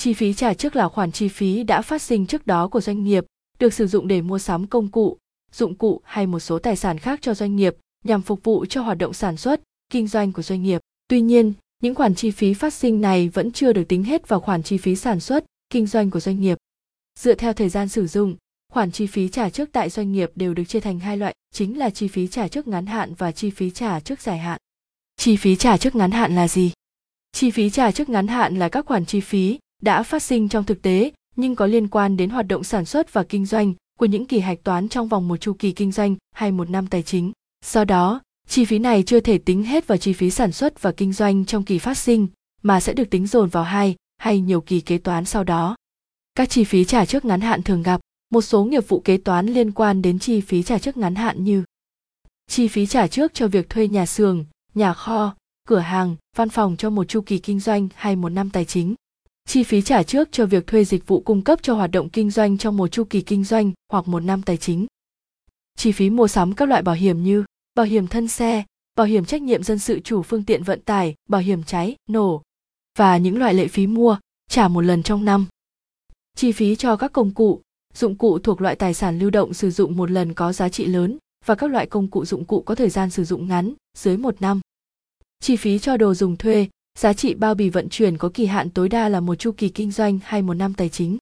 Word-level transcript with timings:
chi 0.00 0.12
phí 0.12 0.34
trả 0.34 0.54
trước 0.54 0.76
là 0.76 0.88
khoản 0.88 1.12
chi 1.12 1.28
phí 1.28 1.62
đã 1.62 1.82
phát 1.82 2.02
sinh 2.02 2.26
trước 2.26 2.46
đó 2.46 2.68
của 2.68 2.80
doanh 2.80 3.04
nghiệp, 3.04 3.24
được 3.58 3.74
sử 3.74 3.86
dụng 3.86 4.08
để 4.08 4.22
mua 4.22 4.38
sắm 4.38 4.66
công 4.66 4.88
cụ, 4.88 5.18
dụng 5.52 5.74
cụ 5.74 6.00
hay 6.04 6.26
một 6.26 6.40
số 6.40 6.58
tài 6.58 6.76
sản 6.76 6.98
khác 6.98 7.18
cho 7.22 7.34
doanh 7.34 7.56
nghiệp 7.56 7.76
nhằm 8.04 8.22
phục 8.22 8.44
vụ 8.44 8.66
cho 8.66 8.82
hoạt 8.82 8.98
động 8.98 9.12
sản 9.12 9.36
xuất, 9.36 9.60
kinh 9.92 10.08
doanh 10.08 10.32
của 10.32 10.42
doanh 10.42 10.62
nghiệp. 10.62 10.80
Tuy 11.08 11.20
nhiên, 11.20 11.52
những 11.82 11.94
khoản 11.94 12.14
chi 12.14 12.30
phí 12.30 12.54
phát 12.54 12.74
sinh 12.74 13.00
này 13.00 13.28
vẫn 13.28 13.52
chưa 13.52 13.72
được 13.72 13.84
tính 13.88 14.04
hết 14.04 14.28
vào 14.28 14.40
khoản 14.40 14.62
chi 14.62 14.78
phí 14.78 14.96
sản 14.96 15.20
xuất, 15.20 15.44
kinh 15.70 15.86
doanh 15.86 16.10
của 16.10 16.20
doanh 16.20 16.40
nghiệp. 16.40 16.58
Dựa 17.18 17.34
theo 17.34 17.52
thời 17.52 17.68
gian 17.68 17.88
sử 17.88 18.06
dụng, 18.06 18.36
khoản 18.72 18.90
chi 18.90 19.06
phí 19.06 19.28
trả 19.28 19.50
trước 19.50 19.68
tại 19.72 19.90
doanh 19.90 20.12
nghiệp 20.12 20.30
đều 20.34 20.54
được 20.54 20.64
chia 20.64 20.80
thành 20.80 20.98
hai 20.98 21.16
loại, 21.16 21.34
chính 21.52 21.78
là 21.78 21.90
chi 21.90 22.08
phí 22.08 22.28
trả 22.28 22.48
trước 22.48 22.68
ngắn 22.68 22.86
hạn 22.86 23.14
và 23.14 23.32
chi 23.32 23.50
phí 23.50 23.70
trả 23.70 24.00
trước 24.00 24.20
dài 24.20 24.38
hạn. 24.38 24.60
Chi 25.16 25.36
phí 25.36 25.56
trả 25.56 25.76
trước 25.76 25.94
ngắn 25.94 26.10
hạn 26.10 26.34
là 26.34 26.48
gì? 26.48 26.72
Chi 27.32 27.50
phí 27.50 27.70
trả 27.70 27.90
trước 27.90 28.08
ngắn 28.08 28.26
hạn 28.26 28.58
là 28.58 28.68
các 28.68 28.86
khoản 28.86 29.06
chi 29.06 29.20
phí 29.20 29.58
đã 29.80 30.02
phát 30.02 30.22
sinh 30.22 30.48
trong 30.48 30.64
thực 30.64 30.82
tế 30.82 31.12
nhưng 31.36 31.56
có 31.56 31.66
liên 31.66 31.88
quan 31.88 32.16
đến 32.16 32.30
hoạt 32.30 32.46
động 32.48 32.64
sản 32.64 32.84
xuất 32.84 33.12
và 33.12 33.22
kinh 33.22 33.46
doanh 33.46 33.74
của 33.98 34.06
những 34.06 34.26
kỳ 34.26 34.40
hạch 34.40 34.64
toán 34.64 34.88
trong 34.88 35.08
vòng 35.08 35.28
một 35.28 35.36
chu 35.36 35.52
kỳ 35.52 35.72
kinh 35.72 35.92
doanh 35.92 36.16
hay 36.34 36.52
một 36.52 36.70
năm 36.70 36.86
tài 36.86 37.02
chính. 37.02 37.32
Do 37.64 37.84
đó, 37.84 38.20
chi 38.48 38.64
phí 38.64 38.78
này 38.78 39.02
chưa 39.02 39.20
thể 39.20 39.38
tính 39.38 39.62
hết 39.62 39.86
vào 39.86 39.98
chi 39.98 40.12
phí 40.12 40.30
sản 40.30 40.52
xuất 40.52 40.82
và 40.82 40.92
kinh 40.92 41.12
doanh 41.12 41.44
trong 41.44 41.64
kỳ 41.64 41.78
phát 41.78 41.98
sinh, 41.98 42.28
mà 42.62 42.80
sẽ 42.80 42.92
được 42.92 43.10
tính 43.10 43.26
dồn 43.26 43.48
vào 43.48 43.64
hai 43.64 43.96
hay 44.18 44.40
nhiều 44.40 44.60
kỳ 44.60 44.80
kế 44.80 44.98
toán 44.98 45.24
sau 45.24 45.44
đó. 45.44 45.76
Các 46.34 46.50
chi 46.50 46.64
phí 46.64 46.84
trả 46.84 47.04
trước 47.04 47.24
ngắn 47.24 47.40
hạn 47.40 47.62
thường 47.62 47.82
gặp, 47.82 48.00
một 48.32 48.42
số 48.42 48.64
nghiệp 48.64 48.88
vụ 48.88 49.00
kế 49.00 49.16
toán 49.16 49.46
liên 49.46 49.72
quan 49.72 50.02
đến 50.02 50.18
chi 50.18 50.40
phí 50.40 50.62
trả 50.62 50.78
trước 50.78 50.96
ngắn 50.96 51.14
hạn 51.14 51.44
như 51.44 51.64
chi 52.50 52.68
phí 52.68 52.86
trả 52.86 53.06
trước 53.06 53.34
cho 53.34 53.48
việc 53.48 53.68
thuê 53.68 53.88
nhà 53.88 54.06
xưởng, 54.06 54.44
nhà 54.74 54.94
kho, 54.94 55.34
cửa 55.68 55.78
hàng, 55.78 56.16
văn 56.36 56.48
phòng 56.48 56.76
cho 56.76 56.90
một 56.90 57.04
chu 57.08 57.20
kỳ 57.20 57.38
kinh 57.38 57.60
doanh 57.60 57.88
hay 57.94 58.16
một 58.16 58.28
năm 58.28 58.50
tài 58.50 58.64
chính, 58.64 58.94
chi 59.44 59.62
phí 59.62 59.82
trả 59.82 60.02
trước 60.02 60.28
cho 60.32 60.46
việc 60.46 60.66
thuê 60.66 60.84
dịch 60.84 61.06
vụ 61.06 61.20
cung 61.20 61.42
cấp 61.42 61.58
cho 61.62 61.74
hoạt 61.74 61.90
động 61.90 62.08
kinh 62.08 62.30
doanh 62.30 62.58
trong 62.58 62.76
một 62.76 62.88
chu 62.88 63.04
kỳ 63.04 63.20
kinh 63.20 63.44
doanh 63.44 63.72
hoặc 63.92 64.08
một 64.08 64.20
năm 64.20 64.42
tài 64.42 64.56
chính. 64.56 64.86
Chi 65.76 65.92
phí 65.92 66.10
mua 66.10 66.28
sắm 66.28 66.54
các 66.54 66.68
loại 66.68 66.82
bảo 66.82 66.94
hiểm 66.94 67.22
như 67.22 67.44
bảo 67.74 67.86
hiểm 67.86 68.06
thân 68.06 68.28
xe, 68.28 68.64
bảo 68.96 69.06
hiểm 69.06 69.24
trách 69.24 69.42
nhiệm 69.42 69.62
dân 69.62 69.78
sự 69.78 70.00
chủ 70.00 70.22
phương 70.22 70.44
tiện 70.44 70.62
vận 70.62 70.80
tải, 70.80 71.14
bảo 71.28 71.40
hiểm 71.40 71.62
cháy, 71.62 71.96
nổ 72.08 72.42
và 72.98 73.16
những 73.16 73.38
loại 73.38 73.54
lệ 73.54 73.68
phí 73.68 73.86
mua, 73.86 74.18
trả 74.50 74.68
một 74.68 74.80
lần 74.80 75.02
trong 75.02 75.24
năm. 75.24 75.46
Chi 76.36 76.52
phí 76.52 76.76
cho 76.76 76.96
các 76.96 77.12
công 77.12 77.30
cụ, 77.30 77.60
dụng 77.94 78.16
cụ 78.16 78.38
thuộc 78.38 78.60
loại 78.60 78.76
tài 78.76 78.94
sản 78.94 79.18
lưu 79.18 79.30
động 79.30 79.54
sử 79.54 79.70
dụng 79.70 79.96
một 79.96 80.10
lần 80.10 80.34
có 80.34 80.52
giá 80.52 80.68
trị 80.68 80.86
lớn 80.86 81.18
và 81.46 81.54
các 81.54 81.70
loại 81.70 81.86
công 81.86 82.08
cụ 82.08 82.24
dụng 82.24 82.44
cụ 82.44 82.62
có 82.62 82.74
thời 82.74 82.90
gian 82.90 83.10
sử 83.10 83.24
dụng 83.24 83.48
ngắn, 83.48 83.74
dưới 83.98 84.16
một 84.16 84.42
năm. 84.42 84.60
Chi 85.40 85.56
phí 85.56 85.78
cho 85.78 85.96
đồ 85.96 86.14
dùng 86.14 86.36
thuê, 86.36 86.68
giá 86.98 87.12
trị 87.12 87.34
bao 87.34 87.54
bì 87.54 87.70
vận 87.70 87.88
chuyển 87.88 88.16
có 88.16 88.30
kỳ 88.34 88.46
hạn 88.46 88.70
tối 88.70 88.88
đa 88.88 89.08
là 89.08 89.20
một 89.20 89.34
chu 89.34 89.52
kỳ 89.52 89.68
kinh 89.68 89.90
doanh 89.90 90.18
hay 90.24 90.42
một 90.42 90.54
năm 90.54 90.74
tài 90.74 90.88
chính. 90.88 91.18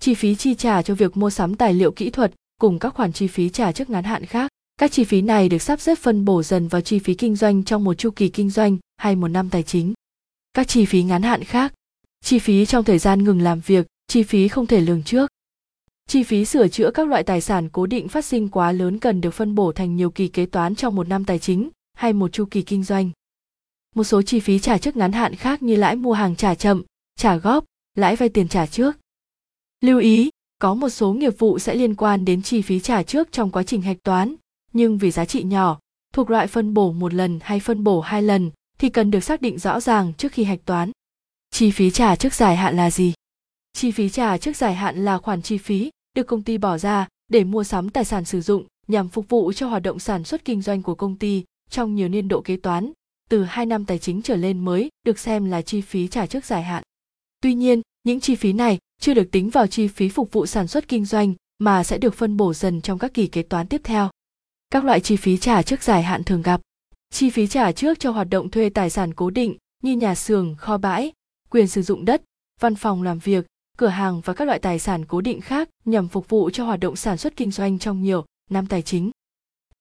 Chi 0.00 0.14
phí 0.14 0.34
chi 0.34 0.54
trả 0.54 0.82
cho 0.82 0.94
việc 0.94 1.16
mua 1.16 1.30
sắm 1.30 1.54
tài 1.54 1.74
liệu 1.74 1.90
kỹ 1.90 2.10
thuật 2.10 2.32
cùng 2.60 2.78
các 2.78 2.94
khoản 2.94 3.12
chi 3.12 3.26
phí 3.26 3.48
trả 3.48 3.72
trước 3.72 3.90
ngắn 3.90 4.04
hạn 4.04 4.24
khác. 4.26 4.50
Các 4.76 4.92
chi 4.92 5.04
phí 5.04 5.22
này 5.22 5.48
được 5.48 5.62
sắp 5.62 5.80
xếp 5.80 5.98
phân 5.98 6.24
bổ 6.24 6.42
dần 6.42 6.68
vào 6.68 6.80
chi 6.80 6.98
phí 6.98 7.14
kinh 7.14 7.36
doanh 7.36 7.64
trong 7.64 7.84
một 7.84 7.94
chu 7.94 8.10
kỳ 8.10 8.28
kinh 8.28 8.50
doanh 8.50 8.76
hay 8.96 9.16
một 9.16 9.28
năm 9.28 9.50
tài 9.50 9.62
chính. 9.62 9.94
Các 10.52 10.68
chi 10.68 10.84
phí 10.84 11.02
ngắn 11.02 11.22
hạn 11.22 11.44
khác, 11.44 11.72
chi 12.24 12.38
phí 12.38 12.66
trong 12.66 12.84
thời 12.84 12.98
gian 12.98 13.24
ngừng 13.24 13.40
làm 13.40 13.60
việc, 13.60 13.86
chi 14.08 14.22
phí 14.22 14.48
không 14.48 14.66
thể 14.66 14.80
lường 14.80 15.02
trước. 15.02 15.30
Chi 16.08 16.22
phí 16.22 16.44
sửa 16.44 16.68
chữa 16.68 16.90
các 16.90 17.08
loại 17.08 17.22
tài 17.22 17.40
sản 17.40 17.68
cố 17.68 17.86
định 17.86 18.08
phát 18.08 18.24
sinh 18.24 18.48
quá 18.48 18.72
lớn 18.72 18.98
cần 18.98 19.20
được 19.20 19.30
phân 19.30 19.54
bổ 19.54 19.72
thành 19.72 19.96
nhiều 19.96 20.10
kỳ 20.10 20.28
kế 20.28 20.46
toán 20.46 20.74
trong 20.74 20.94
một 20.94 21.08
năm 21.08 21.24
tài 21.24 21.38
chính 21.38 21.68
hay 21.94 22.12
một 22.12 22.32
chu 22.32 22.44
kỳ 22.50 22.62
kinh 22.62 22.84
doanh 22.84 23.10
một 23.96 24.04
số 24.04 24.22
chi 24.22 24.40
phí 24.40 24.58
trả 24.58 24.78
trước 24.78 24.96
ngắn 24.96 25.12
hạn 25.12 25.34
khác 25.34 25.62
như 25.62 25.76
lãi 25.76 25.96
mua 25.96 26.12
hàng 26.12 26.36
trả 26.36 26.54
chậm, 26.54 26.82
trả 27.18 27.36
góp, 27.36 27.64
lãi 27.94 28.16
vay 28.16 28.28
tiền 28.28 28.48
trả 28.48 28.66
trước. 28.66 28.96
Lưu 29.80 30.00
ý, 30.00 30.30
có 30.58 30.74
một 30.74 30.88
số 30.88 31.12
nghiệp 31.12 31.38
vụ 31.38 31.58
sẽ 31.58 31.74
liên 31.74 31.94
quan 31.94 32.24
đến 32.24 32.42
chi 32.42 32.62
phí 32.62 32.80
trả 32.80 33.02
trước 33.02 33.32
trong 33.32 33.50
quá 33.50 33.62
trình 33.62 33.82
hạch 33.82 34.02
toán, 34.02 34.34
nhưng 34.72 34.98
vì 34.98 35.10
giá 35.10 35.24
trị 35.24 35.42
nhỏ, 35.42 35.78
thuộc 36.12 36.30
loại 36.30 36.46
phân 36.46 36.74
bổ 36.74 36.92
một 36.92 37.14
lần 37.14 37.38
hay 37.42 37.60
phân 37.60 37.84
bổ 37.84 38.00
hai 38.00 38.22
lần 38.22 38.50
thì 38.78 38.88
cần 38.88 39.10
được 39.10 39.24
xác 39.24 39.42
định 39.42 39.58
rõ 39.58 39.80
ràng 39.80 40.12
trước 40.18 40.32
khi 40.32 40.44
hạch 40.44 40.64
toán. 40.64 40.90
Chi 41.50 41.70
phí 41.70 41.90
trả 41.90 42.16
trước 42.16 42.34
dài 42.34 42.56
hạn 42.56 42.76
là 42.76 42.90
gì? 42.90 43.12
Chi 43.72 43.90
phí 43.90 44.08
trả 44.08 44.38
trước 44.38 44.56
dài 44.56 44.74
hạn 44.74 45.04
là 45.04 45.18
khoản 45.18 45.42
chi 45.42 45.58
phí 45.58 45.90
được 46.14 46.26
công 46.26 46.42
ty 46.42 46.58
bỏ 46.58 46.78
ra 46.78 47.08
để 47.28 47.44
mua 47.44 47.64
sắm 47.64 47.90
tài 47.90 48.04
sản 48.04 48.24
sử 48.24 48.40
dụng 48.40 48.64
nhằm 48.88 49.08
phục 49.08 49.28
vụ 49.28 49.52
cho 49.52 49.68
hoạt 49.68 49.82
động 49.82 49.98
sản 49.98 50.24
xuất 50.24 50.44
kinh 50.44 50.62
doanh 50.62 50.82
của 50.82 50.94
công 50.94 51.16
ty 51.16 51.44
trong 51.70 51.94
nhiều 51.94 52.08
niên 52.08 52.28
độ 52.28 52.40
kế 52.40 52.56
toán 52.56 52.92
từ 53.30 53.44
2 53.44 53.66
năm 53.66 53.84
tài 53.84 53.98
chính 53.98 54.22
trở 54.22 54.36
lên 54.36 54.64
mới 54.64 54.88
được 55.04 55.18
xem 55.18 55.44
là 55.44 55.62
chi 55.62 55.80
phí 55.80 56.08
trả 56.08 56.26
trước 56.26 56.44
dài 56.44 56.62
hạn. 56.62 56.82
Tuy 57.40 57.54
nhiên, 57.54 57.82
những 58.04 58.20
chi 58.20 58.34
phí 58.34 58.52
này 58.52 58.78
chưa 59.00 59.14
được 59.14 59.28
tính 59.32 59.50
vào 59.50 59.66
chi 59.66 59.88
phí 59.88 60.08
phục 60.08 60.32
vụ 60.32 60.46
sản 60.46 60.66
xuất 60.66 60.88
kinh 60.88 61.04
doanh 61.04 61.34
mà 61.58 61.84
sẽ 61.84 61.98
được 61.98 62.14
phân 62.14 62.36
bổ 62.36 62.54
dần 62.54 62.80
trong 62.80 62.98
các 62.98 63.14
kỳ 63.14 63.26
kế 63.26 63.42
toán 63.42 63.66
tiếp 63.66 63.80
theo. 63.84 64.10
Các 64.70 64.84
loại 64.84 65.00
chi 65.00 65.16
phí 65.16 65.36
trả 65.36 65.62
trước 65.62 65.82
dài 65.82 66.02
hạn 66.02 66.24
thường 66.24 66.42
gặp. 66.42 66.60
Chi 67.10 67.30
phí 67.30 67.46
trả 67.46 67.72
trước 67.72 68.00
cho 68.00 68.10
hoạt 68.10 68.28
động 68.30 68.50
thuê 68.50 68.68
tài 68.68 68.90
sản 68.90 69.14
cố 69.14 69.30
định 69.30 69.56
như 69.82 69.96
nhà 69.96 70.14
xưởng, 70.14 70.54
kho 70.54 70.78
bãi, 70.78 71.12
quyền 71.50 71.68
sử 71.68 71.82
dụng 71.82 72.04
đất, 72.04 72.22
văn 72.60 72.74
phòng 72.74 73.02
làm 73.02 73.18
việc, 73.18 73.46
cửa 73.78 73.86
hàng 73.86 74.20
và 74.20 74.32
các 74.32 74.44
loại 74.44 74.58
tài 74.58 74.78
sản 74.78 75.04
cố 75.04 75.20
định 75.20 75.40
khác 75.40 75.68
nhằm 75.84 76.08
phục 76.08 76.28
vụ 76.28 76.50
cho 76.50 76.64
hoạt 76.64 76.80
động 76.80 76.96
sản 76.96 77.16
xuất 77.16 77.36
kinh 77.36 77.50
doanh 77.50 77.78
trong 77.78 78.02
nhiều 78.02 78.24
năm 78.50 78.66
tài 78.66 78.82
chính. 78.82 79.10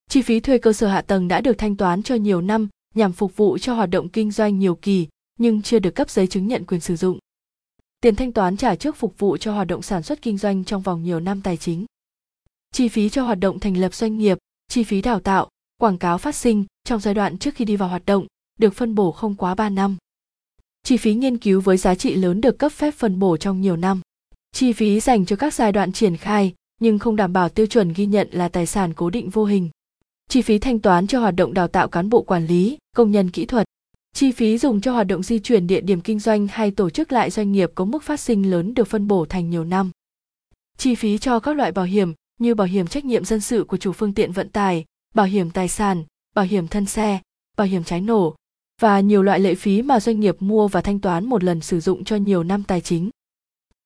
Chi 0.09 0.21
phí 0.21 0.39
thuê 0.39 0.57
cơ 0.57 0.73
sở 0.73 0.87
hạ 0.87 1.01
tầng 1.01 1.27
đã 1.27 1.41
được 1.41 1.57
thanh 1.57 1.75
toán 1.75 2.03
cho 2.03 2.15
nhiều 2.15 2.41
năm 2.41 2.67
nhằm 2.95 3.13
phục 3.13 3.37
vụ 3.37 3.57
cho 3.57 3.73
hoạt 3.73 3.89
động 3.89 4.09
kinh 4.09 4.31
doanh 4.31 4.59
nhiều 4.59 4.75
kỳ 4.75 5.07
nhưng 5.39 5.61
chưa 5.61 5.79
được 5.79 5.95
cấp 5.95 6.09
giấy 6.09 6.27
chứng 6.27 6.47
nhận 6.47 6.65
quyền 6.65 6.81
sử 6.81 6.95
dụng. 6.95 7.19
Tiền 8.01 8.15
thanh 8.15 8.31
toán 8.31 8.57
trả 8.57 8.75
trước 8.75 8.95
phục 8.95 9.19
vụ 9.19 9.37
cho 9.37 9.53
hoạt 9.53 9.67
động 9.67 9.81
sản 9.81 10.03
xuất 10.03 10.21
kinh 10.21 10.37
doanh 10.37 10.63
trong 10.63 10.81
vòng 10.81 11.03
nhiều 11.03 11.19
năm 11.19 11.41
tài 11.41 11.57
chính. 11.57 11.85
Chi 12.73 12.87
phí 12.87 13.09
cho 13.09 13.23
hoạt 13.23 13.39
động 13.39 13.59
thành 13.59 13.77
lập 13.77 13.93
doanh 13.93 14.17
nghiệp, 14.17 14.37
chi 14.67 14.83
phí 14.83 15.01
đào 15.01 15.19
tạo, 15.19 15.49
quảng 15.77 15.97
cáo 15.97 16.17
phát 16.17 16.35
sinh 16.35 16.65
trong 16.83 16.99
giai 16.99 17.13
đoạn 17.13 17.37
trước 17.37 17.55
khi 17.55 17.65
đi 17.65 17.75
vào 17.75 17.89
hoạt 17.89 18.05
động 18.05 18.25
được 18.59 18.73
phân 18.73 18.95
bổ 18.95 19.11
không 19.11 19.35
quá 19.35 19.55
3 19.55 19.69
năm. 19.69 19.97
Chi 20.83 20.97
phí 20.97 21.13
nghiên 21.13 21.37
cứu 21.37 21.61
với 21.61 21.77
giá 21.77 21.95
trị 21.95 22.15
lớn 22.15 22.41
được 22.41 22.59
cấp 22.59 22.71
phép 22.71 22.93
phân 22.93 23.19
bổ 23.19 23.37
trong 23.37 23.61
nhiều 23.61 23.75
năm. 23.75 24.01
Chi 24.51 24.73
phí 24.73 24.99
dành 24.99 25.25
cho 25.25 25.35
các 25.35 25.53
giai 25.53 25.71
đoạn 25.71 25.91
triển 25.91 26.17
khai 26.17 26.53
nhưng 26.81 26.99
không 26.99 27.15
đảm 27.15 27.33
bảo 27.33 27.49
tiêu 27.49 27.65
chuẩn 27.65 27.93
ghi 27.93 28.05
nhận 28.05 28.29
là 28.31 28.49
tài 28.49 28.65
sản 28.65 28.93
cố 28.93 29.09
định 29.09 29.29
vô 29.29 29.45
hình 29.45 29.69
chi 30.29 30.41
phí 30.41 30.59
thanh 30.59 30.79
toán 30.79 31.07
cho 31.07 31.19
hoạt 31.19 31.35
động 31.35 31.53
đào 31.53 31.67
tạo 31.67 31.87
cán 31.87 32.09
bộ 32.09 32.21
quản 32.21 32.45
lý 32.45 32.77
công 32.95 33.11
nhân 33.11 33.31
kỹ 33.31 33.45
thuật. 33.45 33.67
Chi 34.13 34.31
phí 34.31 34.57
dùng 34.57 34.81
cho 34.81 34.93
hoạt 34.93 35.07
động 35.07 35.23
di 35.23 35.39
chuyển 35.39 35.67
địa 35.67 35.81
điểm 35.81 36.01
kinh 36.01 36.19
doanh 36.19 36.47
hay 36.47 36.71
tổ 36.71 36.89
chức 36.89 37.11
lại 37.11 37.29
doanh 37.29 37.51
nghiệp 37.51 37.71
có 37.75 37.85
mức 37.85 38.03
phát 38.03 38.19
sinh 38.19 38.51
lớn 38.51 38.73
được 38.73 38.87
phân 38.87 39.07
bổ 39.07 39.25
thành 39.25 39.49
nhiều 39.49 39.63
năm. 39.63 39.91
Chi 40.77 40.95
phí 40.95 41.17
cho 41.17 41.39
các 41.39 41.55
loại 41.55 41.71
bảo 41.71 41.85
hiểm 41.85 42.13
như 42.39 42.55
bảo 42.55 42.67
hiểm 42.67 42.87
trách 42.87 43.05
nhiệm 43.05 43.25
dân 43.25 43.41
sự 43.41 43.63
của 43.63 43.77
chủ 43.77 43.91
phương 43.91 44.13
tiện 44.13 44.31
vận 44.31 44.49
tải 44.49 44.85
bảo 45.15 45.25
hiểm 45.25 45.49
tài 45.49 45.67
sản 45.67 46.03
bảo 46.35 46.45
hiểm 46.45 46.67
thân 46.67 46.85
xe 46.85 47.19
bảo 47.57 47.67
hiểm 47.67 47.83
cháy 47.83 48.01
nổ 48.01 48.35
và 48.81 48.99
nhiều 48.99 49.23
loại 49.23 49.39
lệ 49.39 49.55
phí 49.55 49.81
mà 49.81 49.99
doanh 49.99 50.19
nghiệp 50.19 50.35
mua 50.39 50.67
và 50.67 50.81
thanh 50.81 50.99
toán 50.99 51.25
một 51.25 51.43
lần 51.43 51.61
sử 51.61 51.79
dụng 51.79 52.03
cho 52.03 52.15
nhiều 52.15 52.43
năm 52.43 52.63
tài 52.63 52.81
chính. 52.81 53.09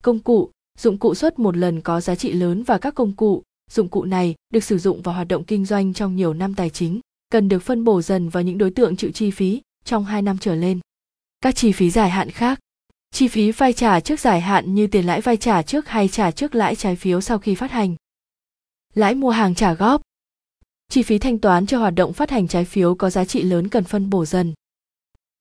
Công 0.03 0.19
cụ 0.19 0.51
dụng 0.77 0.97
cụ 0.97 1.15
xuất 1.15 1.39
một 1.39 1.57
lần 1.57 1.81
có 1.81 2.01
giá 2.01 2.15
trị 2.15 2.33
lớn 2.33 2.63
và 2.63 2.77
các 2.77 2.95
công 2.95 3.13
cụ 3.13 3.43
dụng 3.71 3.89
cụ 3.89 4.03
này 4.03 4.35
được 4.53 4.63
sử 4.63 4.77
dụng 4.77 5.01
vào 5.01 5.15
hoạt 5.15 5.27
động 5.27 5.43
kinh 5.43 5.65
doanh 5.65 5.93
trong 5.93 6.15
nhiều 6.15 6.33
năm 6.33 6.55
tài 6.55 6.69
chính, 6.69 6.99
cần 7.29 7.49
được 7.49 7.59
phân 7.59 7.83
bổ 7.83 8.01
dần 8.01 8.29
vào 8.29 8.43
những 8.43 8.57
đối 8.57 8.71
tượng 8.71 8.95
chịu 8.95 9.11
chi 9.11 9.31
phí 9.31 9.61
trong 9.85 10.05
2 10.05 10.21
năm 10.21 10.37
trở 10.37 10.55
lên. 10.55 10.79
Các 11.41 11.55
chi 11.55 11.71
phí 11.71 11.89
dài 11.89 12.09
hạn 12.09 12.29
khác 12.29 12.59
Chi 13.11 13.27
phí 13.27 13.51
vay 13.51 13.73
trả 13.73 13.99
trước 13.99 14.19
dài 14.19 14.41
hạn 14.41 14.75
như 14.75 14.87
tiền 14.87 15.05
lãi 15.05 15.21
vay 15.21 15.37
trả 15.37 15.61
trước 15.61 15.87
hay 15.87 16.07
trả 16.07 16.31
trước 16.31 16.55
lãi 16.55 16.75
trái 16.75 16.95
phiếu 16.95 17.21
sau 17.21 17.39
khi 17.39 17.55
phát 17.55 17.71
hành. 17.71 17.95
Lãi 18.93 19.15
mua 19.15 19.29
hàng 19.29 19.55
trả 19.55 19.73
góp. 19.73 20.01
Chi 20.89 21.03
phí 21.03 21.19
thanh 21.19 21.39
toán 21.39 21.65
cho 21.65 21.79
hoạt 21.79 21.93
động 21.95 22.13
phát 22.13 22.29
hành 22.29 22.47
trái 22.47 22.65
phiếu 22.65 22.95
có 22.95 23.09
giá 23.09 23.25
trị 23.25 23.43
lớn 23.43 23.69
cần 23.69 23.83
phân 23.83 24.09
bổ 24.09 24.25
dần. 24.25 24.53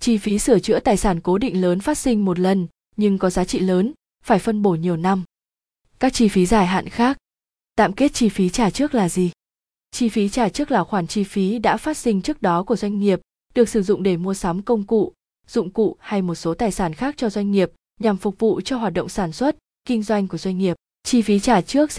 Chi 0.01 0.19
phí 0.19 0.39
sửa 0.39 0.59
chữa 0.59 0.81
tài 0.81 0.97
sản 0.97 1.21
cố 1.21 1.39
định 1.39 1.61
lớn 1.61 1.81
phát 1.81 1.99
sinh 1.99 2.25
một 2.25 2.39
lần 2.39 2.67
nhưng 2.97 3.19
có 3.19 3.31
giá 3.31 3.45
trị 3.45 3.59
lớn, 3.59 3.93
phải 4.25 4.39
phân 4.39 4.63
bổ 4.63 4.75
nhiều 4.75 4.97
năm. 4.97 5.25
Các 5.99 6.13
chi 6.13 6.29
phí 6.29 6.47
dài 6.47 6.67
hạn 6.67 6.89
khác 6.89 7.19
Tạm 7.77 7.93
kết 7.93 8.15
chi 8.15 8.29
phí 8.29 8.49
trả 8.49 8.71
trước 8.71 8.95
là 8.95 9.09
gì? 9.09 9.31
Chi 9.91 10.09
phí 10.09 10.29
trả 10.29 10.49
trước 10.49 10.71
là 10.71 10.85
khoản 10.85 11.07
chi 11.07 11.25
phí 11.25 11.59
đã 11.59 11.77
phát 11.77 11.97
sinh 11.97 12.23
trước 12.23 12.43
đó 12.43 12.63
của 12.63 12.77
doanh 12.77 12.99
nghiệp, 12.99 13.21
được 13.55 13.69
sử 13.69 13.83
dụng 13.83 14.03
để 14.03 14.17
mua 14.17 14.35
sắm 14.35 14.63
công 14.63 14.87
cụ, 14.87 15.13
dụng 15.47 15.71
cụ 15.71 15.97
hay 16.01 16.23
một 16.23 16.35
số 16.35 16.55
tài 16.55 16.73
sản 16.73 16.95
khác 16.95 17.15
cho 17.19 17.31
doanh 17.31 17.51
nghiệp 17.51 17.71
nhằm 18.01 18.17
phục 18.17 18.39
vụ 18.39 18.61
cho 18.61 18.77
hoạt 18.77 18.93
động 18.93 19.09
sản 19.09 19.33
xuất, 19.33 19.57
kinh 19.85 20.03
doanh 20.03 20.29
của 20.29 20.39
doanh 20.39 20.59
nghiệp. 20.59 20.77
Chi 21.03 21.23
phí 21.23 21.41
trả 21.41 21.61
trước 21.61 21.93
sẽ 21.93 21.97